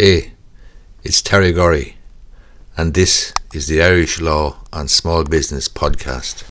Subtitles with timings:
[0.00, 0.34] Hey,
[1.02, 1.96] it's Terry Gorry,
[2.76, 6.44] and this is the Irish Law and Small Business Podcast.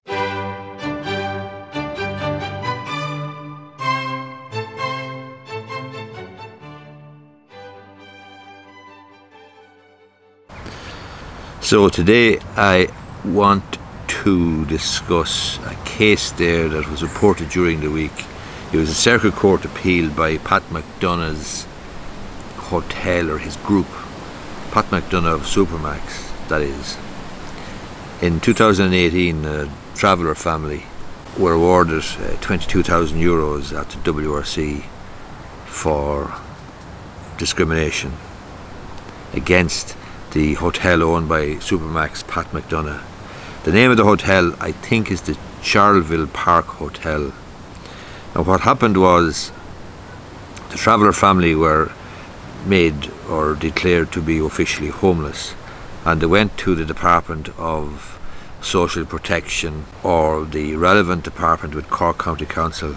[11.62, 12.90] So, today I
[13.24, 13.78] want
[14.24, 18.26] to discuss a case there that was reported during the week.
[18.74, 21.66] It was a circuit court appeal by Pat McDonagh's
[22.68, 23.88] hotel or his group,
[24.72, 26.98] Pat McDonagh of Supermac's, that is.
[28.22, 30.84] In 2018, a traveller family
[31.38, 34.84] were awarded uh, 22,000 euros at the WRC
[35.66, 36.34] for
[37.38, 38.14] discrimination
[39.34, 39.96] against
[40.32, 43.04] the hotel owned by Supermac's Pat McDonagh.
[43.64, 47.34] The name of the hotel, I think, is the Charleville Park Hotel.
[48.34, 49.52] Now, what happened was
[50.70, 51.92] the traveller family were
[52.66, 55.56] made or declared to be officially homeless,
[56.06, 58.20] and they went to the Department of
[58.62, 62.96] Social Protection or the relevant department with Cork County Council,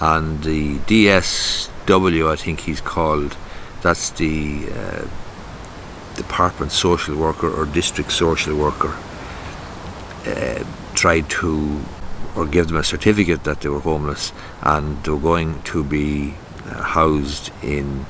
[0.00, 3.36] and the DSW, I think he's called,
[3.82, 5.06] that's the uh,
[6.16, 8.96] Department Social Worker or District Social Worker,
[10.26, 10.64] uh,
[10.94, 11.80] tried to
[12.36, 16.34] or give them a certificate that they were homeless and they were going to be
[16.66, 18.04] uh, housed in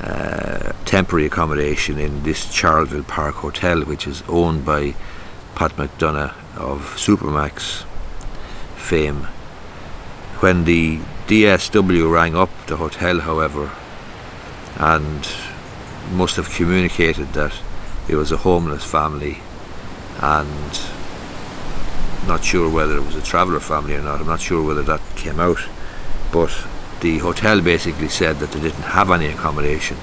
[0.00, 4.94] uh, temporary accommodation in this Charleville Park Hotel, which is owned by
[5.54, 7.84] Pat McDonagh of Supermac's
[8.76, 9.28] fame.
[10.40, 13.70] When the DSW rang up the hotel, however,
[14.76, 15.28] and
[16.12, 17.54] must have communicated that
[18.08, 19.38] it was a homeless family
[20.20, 20.80] and
[22.26, 24.20] not sure whether it was a traveller family or not.
[24.20, 25.58] I'm not sure whether that came out,
[26.32, 26.50] but
[27.04, 29.98] the hotel basically said that they didn't have any accommodation.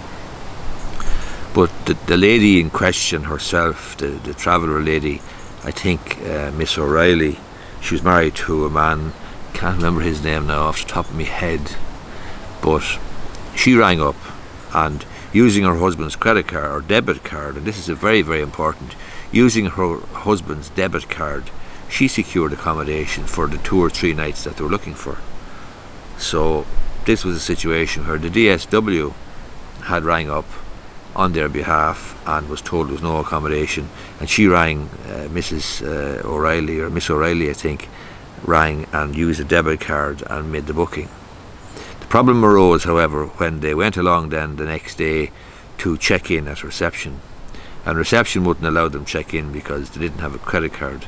[1.52, 5.16] But the, the lady in question herself, the, the traveller lady,
[5.64, 7.40] I think uh, Miss O'Reilly,
[7.82, 9.14] she was married to a man,
[9.54, 11.76] can't remember his name now off the top of my head,
[12.62, 12.84] but
[13.56, 14.16] she rang up
[14.72, 18.44] and using her husband's credit card or debit card, and this is a very, very
[18.44, 18.96] important,
[19.32, 19.98] using her
[20.28, 21.50] husband's debit card,
[21.90, 25.18] she secured accommodation for the two or three nights that they were looking for.
[26.20, 26.68] So
[27.06, 29.14] this was a situation where the DSW
[29.84, 30.46] had rang up
[31.16, 33.90] on their behalf and was told there was no accommodation.
[34.20, 37.90] And she rang uh, Mrs uh, O'Reilly or Miss O'Reilly I think
[38.44, 41.10] rang and used a debit card and made the booking.
[42.00, 45.32] The problem arose however when they went along then the next day
[45.80, 47.20] to check in at reception.
[47.86, 51.06] And reception wouldn't allow them check in because they didn't have a credit card.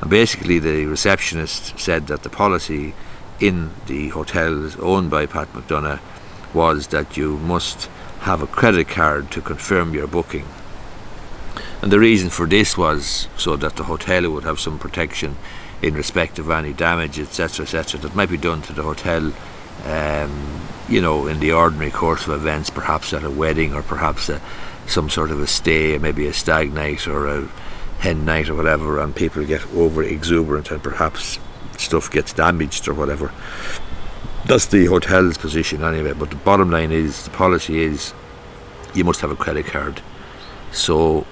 [0.00, 2.94] And basically the receptionist said that the policy
[3.40, 6.00] in the hotels owned by Pat McDonagh
[6.52, 7.86] was that you must
[8.20, 10.46] have a credit card to confirm your booking.
[11.82, 15.36] And the reason for this was so that the hotel would have some protection
[15.82, 19.32] in respect of any damage, etc., etc., that might be done to the hotel,
[19.84, 24.30] um, you know, in the ordinary course of events, perhaps at a wedding or perhaps
[24.30, 24.40] a,
[24.86, 27.48] some sort of a stay, maybe a stag night or a
[27.98, 31.38] hen night or whatever, and people get over exuberant and perhaps
[31.80, 33.32] stuff gets damaged or whatever.
[34.46, 36.12] That's the hotel's position anyway.
[36.12, 38.12] But the bottom line is the policy is
[38.94, 40.02] you must have a credit card.
[40.72, 41.26] So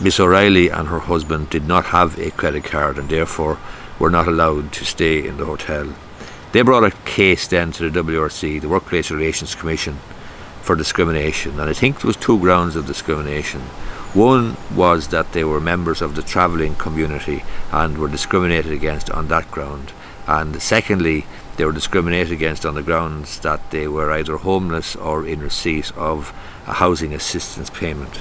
[0.00, 3.58] Miss O'Reilly and her husband did not have a credit card and therefore
[3.98, 5.92] were not allowed to stay in the hotel.
[6.52, 9.98] They brought a case then to the WRC, the Workplace Relations Commission,
[10.62, 13.60] for discrimination, and I think there was two grounds of discrimination.
[14.14, 19.28] One was that they were members of the travelling community and were discriminated against on
[19.28, 19.92] that ground.
[20.26, 21.26] And secondly,
[21.56, 25.96] they were discriminated against on the grounds that they were either homeless or in receipt
[25.96, 26.32] of
[26.66, 28.18] a housing assistance payment.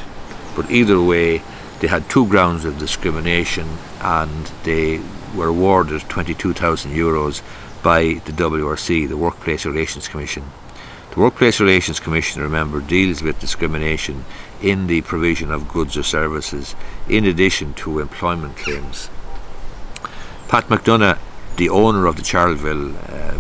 [0.56, 1.42] But either way,
[1.80, 5.02] they had two grounds of discrimination and they
[5.36, 7.42] were awarded 22,000 euros
[7.82, 10.44] by the WRC, the Workplace Relations Commission.
[11.20, 14.24] The Workplace Relations Commission, remember, deals with discrimination
[14.62, 16.78] in the provision of goods or services
[17.10, 19.10] in addition to employment claims.
[20.48, 21.20] Pat McDonagh,
[21.58, 23.38] the owner of the Charleville uh,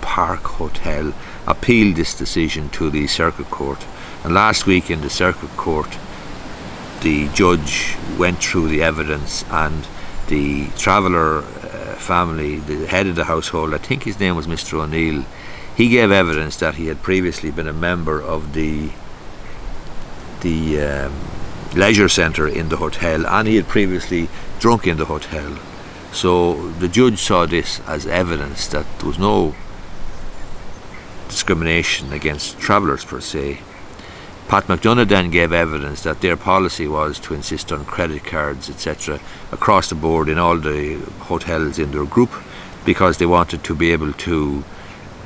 [0.00, 1.14] Park Hotel,
[1.46, 3.86] appealed this decision to the Circuit Court.
[4.24, 5.96] And last week in the Circuit Court,
[7.02, 9.86] the judge went through the evidence and
[10.26, 14.80] the traveller uh, family, the head of the household, I think his name was Mr.
[14.80, 15.24] O'Neill,
[15.76, 18.90] he gave evidence that he had previously been a member of the
[20.40, 21.12] the um,
[21.74, 24.28] leisure centre in the hotel and he had previously
[24.60, 25.58] drunk in the hotel.
[26.12, 29.54] So the judge saw this as evidence that there was no
[31.28, 33.60] discrimination against travellers per se.
[34.46, 39.18] Pat McDonagh then gave evidence that their policy was to insist on credit cards, etc.,
[39.50, 42.30] across the board in all the hotels in their group
[42.84, 44.62] because they wanted to be able to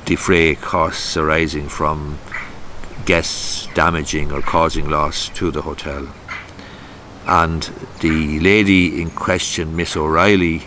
[0.08, 2.19] defray costs arising from
[3.05, 6.08] guests damaging or causing loss to the hotel.
[7.26, 7.62] And
[8.00, 10.62] the lady in question, Miss O'Reilly,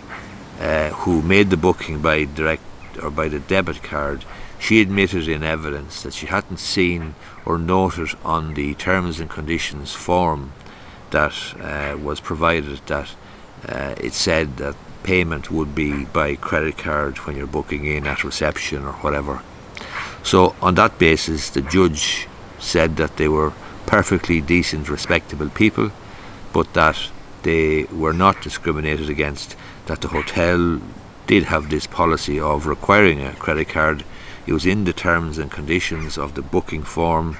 [0.60, 2.62] uh, who made the booking by direct
[3.02, 4.24] or by the debit card,
[4.60, 9.92] she admitted in evidence that she hadn't seen or noted on the terms and conditions
[9.92, 10.52] form
[11.10, 13.16] that uh, was provided that
[13.68, 18.24] uh, it said that payment would be by credit card when you're booking in at
[18.24, 19.42] reception or whatever.
[20.22, 22.28] So, on that basis, the judge
[22.58, 23.52] said that they were
[23.86, 25.90] perfectly decent, respectable people,
[26.52, 27.10] but that
[27.42, 29.56] they were not discriminated against,
[29.86, 30.80] that the hotel
[31.26, 34.04] did have this policy of requiring a credit card.
[34.46, 37.36] It was in the terms and conditions of the booking form,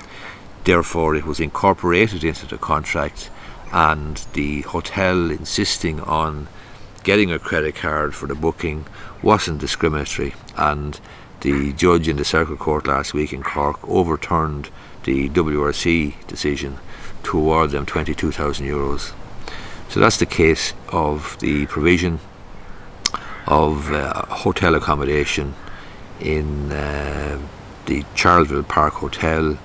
[0.64, 3.30] therefore, it was incorporated into the contract,
[3.72, 6.48] and the hotel insisting on
[7.04, 8.86] getting a credit card for the booking
[9.22, 10.34] wasn't discriminatory.
[10.56, 11.00] And
[11.40, 14.70] the judge in the Circuit Court last week in Cork overturned
[15.04, 16.78] the WRC decision
[17.24, 19.12] to award them 22,000 euros.
[19.88, 22.20] So that's the case of the provision
[23.46, 25.54] of uh, hotel accommodation
[26.20, 27.38] in uh,
[27.86, 29.58] the Charleville Park Hotel.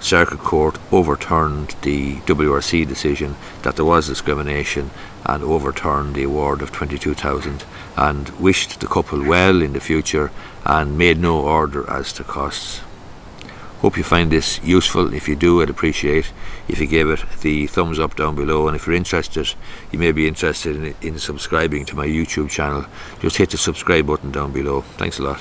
[0.00, 4.90] Circuit Court overturned the WRC decision that there was discrimination
[5.26, 7.64] and overturned the award of 22,000
[7.96, 10.30] and wished the couple well in the future
[10.64, 12.80] and made no order as to costs.
[13.80, 15.14] Hope you find this useful.
[15.14, 16.32] If you do, I'd appreciate
[16.68, 18.68] if you gave it the thumbs up down below.
[18.68, 19.54] And if you're interested,
[19.90, 22.84] you may be interested in, in subscribing to my YouTube channel.
[23.20, 24.82] Just hit the subscribe button down below.
[24.98, 25.40] Thanks a lot.